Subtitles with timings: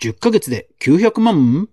[0.00, 1.68] 10ヶ月で900万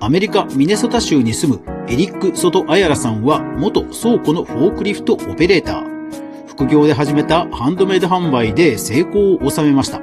[0.00, 6.46] アメリカ・ミネソタ州に住むエリック・ソト・アヤラさんは元倉庫のフォークリフトオペレーター。
[6.46, 10.00] 副業で始めたハンドメイド販売で成功を収めました。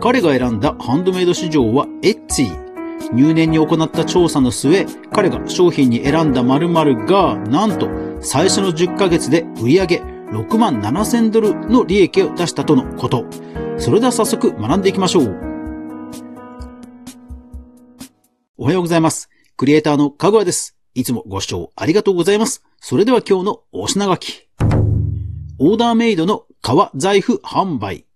[0.00, 3.12] 彼が選んだハンドメイド市場はエッチー。
[3.12, 7.90] 入念に行った調査の末、彼が商品に選んだ〇〇が、なんと
[8.22, 10.00] 最初の10ヶ月で売上
[10.30, 13.26] 6万7千ドルの利益を出したとのこと。
[13.76, 15.53] それでは早速学んでいきましょう。
[18.56, 19.30] おはようございます。
[19.56, 20.76] クリエイターのかぐわです。
[20.94, 22.62] いつもご視聴ありがとうございます。
[22.80, 24.48] それでは今日のお品書き。
[25.58, 28.06] オーダーメイドの革財布販売。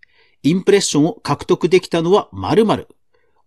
[0.45, 2.87] インプレッションを獲得できたのは〇〇。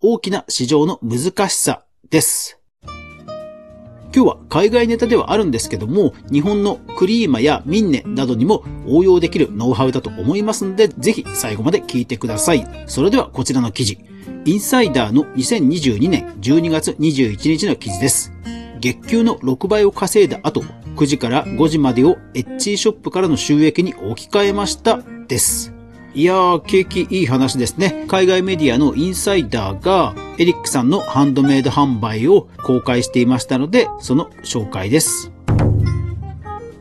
[0.01, 2.59] 大きな市場の難しさです。
[2.83, 12.67] 今日は海外ネタではあるんですけども、日本のクリーマやミンネなどにも応用できるノウハウだと思いますので、ぜひ最後まで聞いてください。
[12.87, 14.10] それではこちらの記事。
[14.45, 18.31] インサイダーの2022年12月21日の記事です。
[18.79, 20.61] 月給の6倍を稼いだ後、
[20.95, 25.01] 9時から5時までをエッチーショップからの収益に置き換えました。
[25.27, 25.73] です。
[26.13, 28.05] いやー、景気いい話ですね。
[28.09, 35.31] 海外メディアのインサイダーがエリックさんのハンドメイド販売を公開していましたので、その紹介です。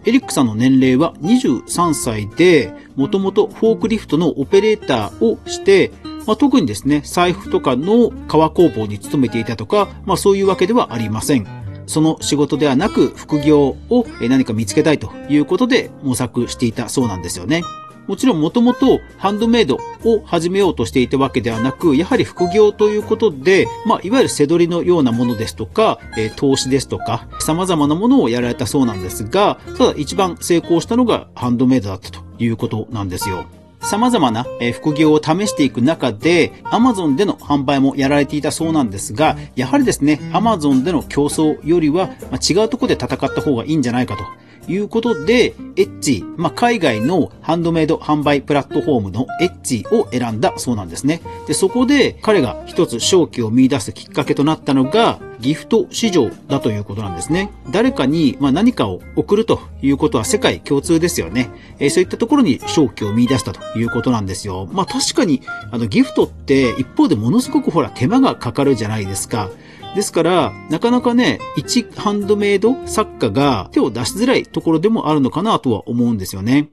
[0.04, 5.92] エリックさんの年齢は23歳で、もともとフォークリフトのオペレーターをして、
[6.30, 11.46] まあ、特にですね、財布とかの革工房に勤めていたとか、まあそういうわけではありません。
[11.86, 17.64] その仕事ではなく副業を何か見つけたいということで模索していたそうなんですよね。
[18.06, 33.46] もちろんもともとハンドメイドを始めようとしていたわけではなく、やはり副業ということで、まあ、いわゆる背取りのようなものですとか、えー、投資ですとか、様々なものをやられたそうなんですが、ただ一番成功したのがハンドメイドだったということなんですよ。
[33.82, 42.10] 様々な副業を試していく中で、Amazon での販売もやられていたそうなんですが、やはりですね、Amazon での競争よりは
[42.48, 44.24] 違うところで戦った方がいいんじゃないかと。
[44.70, 51.20] いうことで、エッジ、まあ、海外のハンドメイド販売プラットフォームのエッジを選んだそうなんですね。
[51.46, 57.50] で、そこで彼が一つ正気を見出すきっかけとなったのが、ギフト市場だということなんですね。
[57.70, 61.50] 誰かに、ま何かを送るということは世界共通ですよね。
[61.78, 64.68] えー、そういったところに正気を見出したということなんですよ。
[64.72, 69.50] まあ確かに、あのギフトって一方でものすごくほら手間がかかるじゃないですか。
[69.94, 76.70] ですから、なかなかね、一ハンドメイド作家が手を出しづらいところでもあるのかなとは思うんですよね。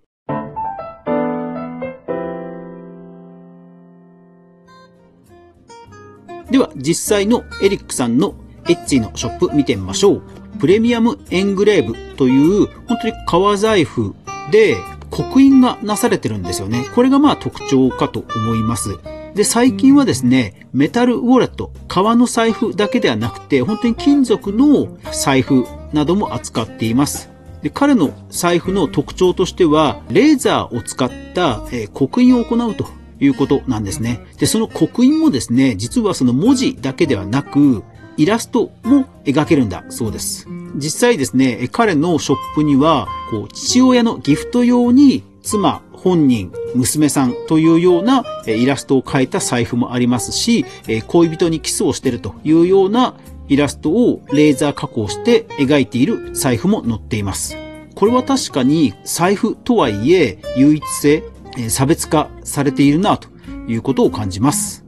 [6.52, 8.36] では、実際のエリックさんの
[8.70, 10.22] エッチのショップ見てみましょう。
[10.60, 14.14] プレミアムエングレーブという、本当に革財布
[14.52, 14.78] で
[15.10, 16.86] 刻印がなされてるんですよね。
[16.94, 19.00] これがまあ特徴かと思います。
[19.36, 27.30] で、最近はですね、メタルウォレット、革の財布だけではなくて、本当に金属の財布なども扱っています。
[27.62, 32.86] で彼の財布の特徴としては、レーザーを使った、えー、刻印を行うと
[33.20, 34.22] いうことなんですね。
[34.38, 37.84] で、その刻印もですね、実はその文字だけではなく、
[38.18, 40.48] イラストも描けるんだそうです。
[40.76, 50.66] 実際ですね、彼のショップには、こう、父親のギフト用に妻、本人、娘さんというようなイラストを描いた財布もありますし、
[51.08, 53.16] 恋人にキスをしてるというような
[53.48, 57.56] イラストをレーザー加工して描いている財布も載っています。
[57.96, 61.24] これは確かに財布とはいえ唯一性、
[61.70, 63.30] 差別化されているなと
[63.70, 64.84] いうことを感じます。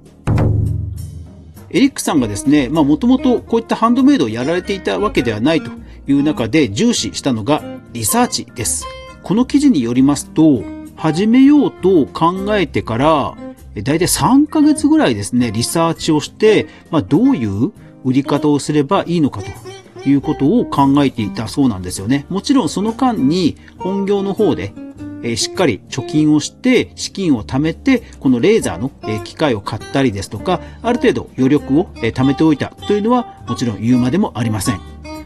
[1.69, 5.71] エリックさんがですね、まあもともとこういったハンドメイドをやられていたわけではないと
[6.07, 8.98] いう中で重視したのがリサーチです。
[9.29, 10.63] この記事によりますと、
[10.95, 13.37] 始めようと考えてから、
[13.75, 17.71] だいたい3ヶ月ぐらいですね、リサーチをして、まあ、どういう
[18.03, 22.25] 売り方をすればいいのかということを考えていたそうなんですよね。
[22.29, 24.73] もちろんその間に本業の方で、
[25.21, 34.81] えしっかり貯金をして、資金を貯めて、このレーザーの、え機械を買ったりですとか、ある程度余力を、え貯めておいたというのは、もちろん言うまでもありません。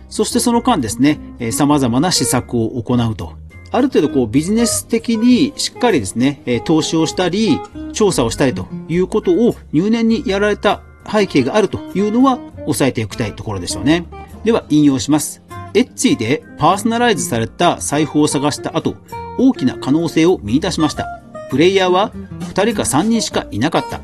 [0.09, 3.41] そしてその間ですね、え様々な施策を行うと
[3.73, 7.59] ある程度こうビジネス的にしっかりですね、え投資をしたり、
[7.91, 12.37] 調査をしたりということを入念にやられた背景があるというのは
[12.67, 14.05] 押さえておきたいところでしょうね。
[14.43, 15.41] では引用します。
[15.73, 18.95] エッチでパーソナライズされた財布を探した後、
[19.39, 21.07] 大きな可能性を見出しました。
[21.49, 24.01] プレイヤーは2人か3人しかいなかった。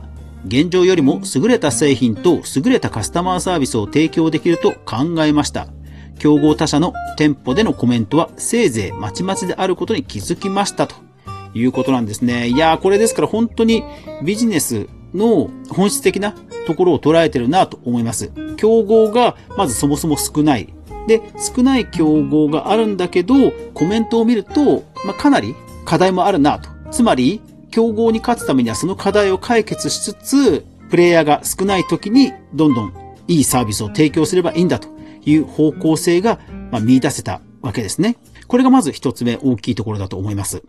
[0.48, 5.68] 現状よりも優れた製品と優れたカスタマーサービスを提供できると考えました。
[6.20, 10.96] 競合他社の店舗でのコメントはせいぜいまちまちであることに気づきましたと
[11.54, 12.48] いうことなんですね。
[12.48, 13.84] いやー、これですから本当に
[14.24, 16.36] ビジネスの本質的な
[16.68, 18.32] ところを捉えてるなと思います。
[18.58, 20.74] 競合がまずそもそも少ない。
[21.08, 21.22] で、
[21.56, 25.56] 少ない競合があるんだけど、コメントを見ると、まあ、かなり
[25.86, 26.70] 課題もあるなと。
[26.92, 32.94] つまり、競合に勝つためにはその課題を解決しつつ、プレイヤーが少ない時にどんどん
[33.28, 34.88] いいサービスを提供すればいいんだと
[35.26, 36.40] いう方向性が、
[36.72, 38.18] ま見出せたわけですね。
[38.48, 40.64] これがまず一つ目大きいところだと思います。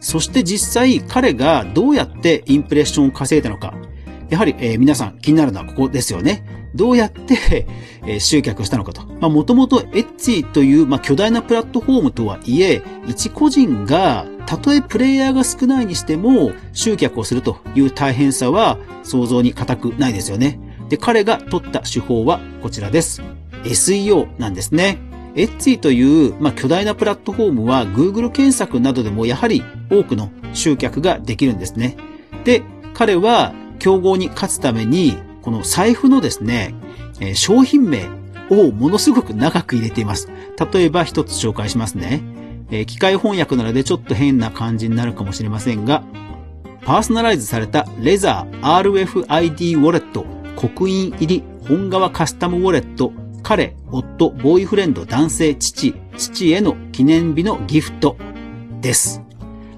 [0.00, 3.74] そして実際彼がどうやってインプレッションを稼いだのか。
[4.28, 6.63] やはり、えー、皆さん気になるのはここですよね。
[6.74, 7.66] どうやって、
[8.06, 9.02] え、集客したのかと。
[9.20, 20.58] まあ、もともとエッチという、まあ、巨大なプラットフォームとはいえ、一個人が、たとえプレイヤーが少ないにしても、集客をするという大変さは想像に難くないですよね。
[20.88, 23.22] で、彼が取った手法はこちらです。
[23.64, 24.98] SEO なんですね。
[25.36, 31.96] エッツィという、まあ、巨大なプラットフォームは Google 検索などでもやはり多くの集客ができるんですね。
[32.44, 32.62] で、
[32.92, 36.74] 彼は競合に勝つために、この財布のですね、
[37.20, 38.08] え商品名
[38.48, 40.30] をものすごく長く入れています。
[40.72, 42.22] 例えば一つ紹介しますね。
[42.70, 46.02] え機械翻訳なのでちょっと変な感じになるかもしれませんが、
[46.80, 50.24] パーソナライズされたレザー RFID ウォレット
[50.56, 53.12] 刻印入り本革カスタムウォレット
[53.42, 58.16] 彼、夫、ボーイフレンド、男性、父、父への記念日のギフト
[58.80, 59.20] です。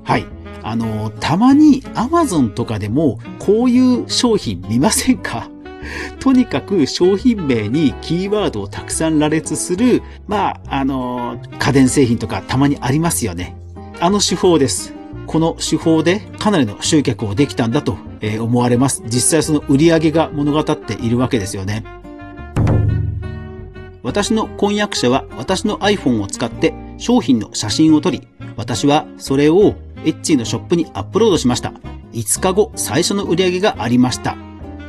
[0.05, 0.27] はい。
[0.63, 5.51] あの、たまに Amazon とかでもこういう商品見ませんか？
[6.21, 13.57] とにかく商品名にキーワードをたくさん羅列する、まあ、あの、家電製品とかたまにありますよね。
[14.01, 14.95] あの手法です。
[15.27, 17.97] この手法でかなりの集客をできたんだと
[18.41, 19.03] 思われます。
[19.07, 21.85] 実際その売り上げが物語っているわけですよね。
[24.03, 29.75] 私の婚約者は私の iPhone を使って商品の写真を撮り、私はそれを
[30.05, 31.73] エッチのショップにアップロードしました。
[32.13, 34.46] 5日後、最初の売り上げがありました。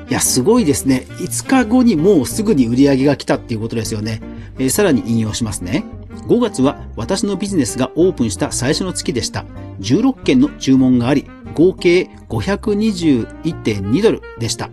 [0.09, 1.05] いや、すごいですね。
[1.19, 4.21] 5日後にもうすぐに売り上げが来たっていうことですよね。
[4.57, 5.83] えー、さらに引用しますね。
[6.27, 9.45] 5月は私のビジネスがオープンした最初の月でした。
[9.81, 14.69] 16件の注文があり、合計521.2ドルでした。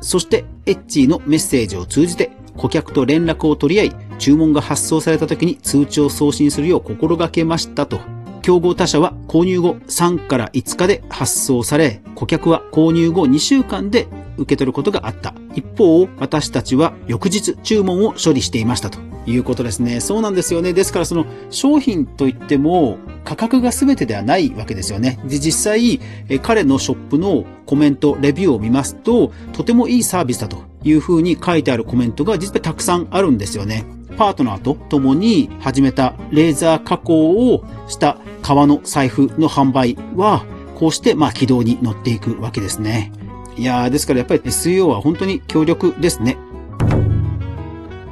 [0.00, 8.00] そして、エッチーのメッセージを通じて顧客と連絡を取り合い、注文が発送された時に通知を送信するよう心がけましたと。
[8.40, 15.34] 競合他社は購入後3から5日で発送され、顧客は購入後2週間で受け取ることがあった。
[15.54, 20.00] 一方、私たちは翌日注文を処理していましたということですね。
[20.00, 20.72] そうなんですよね。
[20.72, 25.20] ですからその商品といっても価格が全てではないわけですよね。
[25.24, 26.00] で、実際、
[26.42, 33.84] 彼のショップのコメント、レビューを見ますと、とてもいいサービスだというふうに書いてあるコメントが実はたくさんあるんですよね。
[34.20, 40.44] パートナーと共に始めたレーザー加工をした革の財布の販売は、
[40.74, 43.12] こうしてまあ軌道に乗っていくわけですね。
[43.56, 46.36] いやー、ですからやっぱり SEO は本当に強力ですね。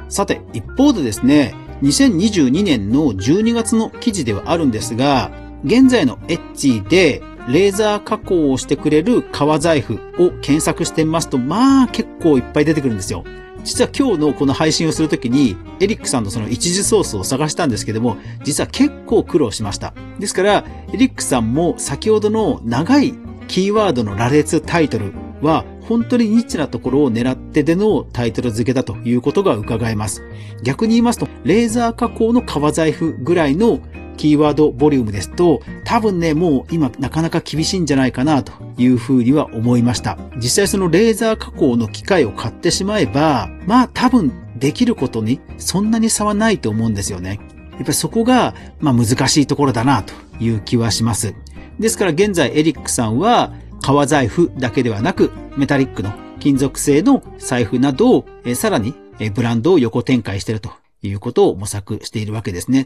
[0.09, 1.53] さて、一方でですね、
[1.83, 5.29] 2022年の12月の記事ではあるんですが、
[5.63, 13.23] 現在のエッジでレーザー加工をしてくれる革財布を検索してみますと、まあ結構いっぱい出てくるんですよ。
[13.63, 19.93] 実は今日のこの配信をするときに、エリックさんのその一時ソースを探したんですけども、実は結構苦労しました。
[20.19, 23.13] ですから、エリックさんも先ほどの長い
[23.47, 30.23] キーワードの羅列タイトルは、本当にニッチなところを狙ってでのタイトル付けだということが伺えます。
[30.63, 33.79] 逆に言いますと、レーザー加工の革財布ぐらいの
[34.19, 40.17] キーワードボリュームですと、多分ね、もう今なかなか厳しいんじゃないかなというふうには思いました。
[40.35, 47.39] 実際そのレーザー加工の機械を買ってしまえば、まあ多分できることにそんなに差はないと思うんですよね。
[47.71, 51.33] やっぱりそこが、まあ難しいところだなという気はします。
[51.79, 56.11] ですから現在エリックさんは、革財布だけではなく、メタリックの
[56.41, 58.95] 金属製の財布などを、さらに
[59.33, 60.71] ブランドを横展開していると
[61.03, 62.83] いうことを模索しているわけですね。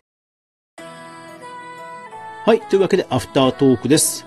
[2.45, 2.61] はい。
[2.61, 4.25] というわけで、アフタートークです。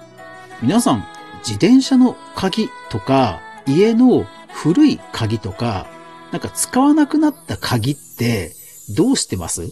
[0.62, 1.06] 皆さん、
[1.40, 5.86] 自転車の鍵とか、家の古い鍵とか、
[6.32, 8.54] なんか使わなくなった鍵って、
[8.96, 9.70] どうしてます？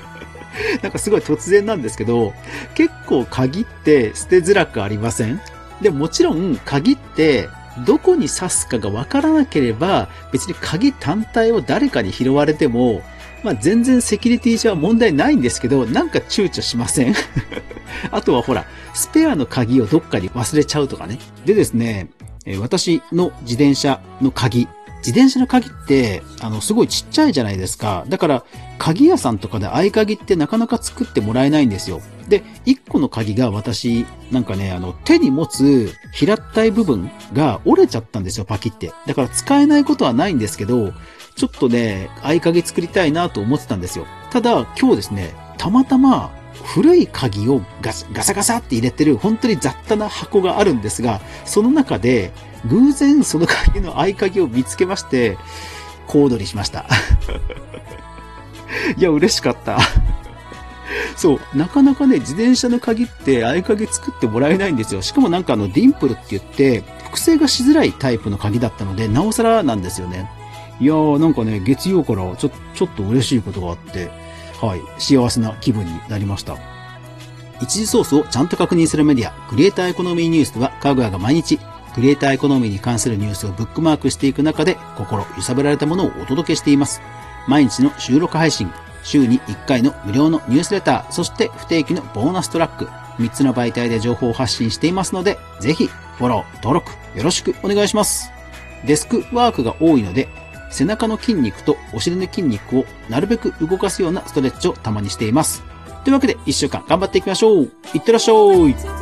[0.82, 2.32] なんかすごい突然なんですけど、
[2.74, 5.38] 結構鍵って捨てづらくありません？
[5.82, 7.48] でももちろん鍵って
[7.86, 13.02] どこに刺すかがわからなければ別に鍵単体を誰かに拾われても
[13.42, 17.14] まあ全然セキュリティ上は問題ないんですけど、なんか躊躇しません
[18.10, 21.18] あとはほら、スペアの鍵をどっかに忘れちゃうとかね。
[21.44, 22.08] でですね、
[22.60, 24.68] 私の自転車の鍵、
[25.04, 28.04] 自転車の鍵って、あの、すごいちっちゃいじゃないですか。
[28.08, 28.44] だから、
[28.78, 32.00] 鍵屋さんとかで合鍵ってなかなか作ってもらえないんですよ。
[32.28, 38.92] で、1個の鍵が私、なんかね、あの、手に持つ平たい部分が折れちゃったんですよ、パキって。
[39.06, 40.92] だから使えないことはないんですけど、
[41.34, 44.06] ちょっとね、合鍵作りたいなと思ってたんですよ。
[44.30, 46.32] ただ、今日ですね、たまたま、
[46.62, 52.32] 古い鍵をガサガサって入れてる本当に雑多な箱があるんですが、その中で
[52.66, 55.38] 偶然その鍵の合鍵を見つけまして、
[56.06, 56.86] 小躍りしました。
[58.96, 59.78] いや、嬉しかった。
[61.16, 65.02] そう、なかなかね、自転車の鍵って合鍵作ってもらえないんですよ。
[65.02, 70.30] しかもなんかあの、ディンプルって言って、複製がしづらいタイプの鍵だったので、なおさらなんですよね。
[70.80, 74.10] いやー、なんかね、月曜からちょ、ちょっと嬉しいことがあって、
[74.62, 76.56] はい、幸せな気分になりました。
[77.60, 81.58] 一時ソースをちゃんと確認するメディア、クリエイターエコノミーニュースでは、かぐやが毎日、
[81.94, 87.02] クリエイターエコノミーに関するニュースをブックマークしていく中で、心揺さぶられたものをお届けしています。
[87.48, 88.70] 毎日の収録配信、
[89.02, 92.86] 週に1回の無料のニュースレター、そして不定期のボーナストラック、
[93.18, 98.30] 3つの媒体で情報を発信していますので、ぜひ、フォロー、登録、よろしくお願いします。
[98.84, 100.28] デスクワークが多いので、
[100.72, 105.62] 背中の筋肉とお尻の筋肉をなるべく動かすようなストレッチをたまにしています。
[106.04, 109.01] というわけで、一週間頑張っていきましょういってらっしゃい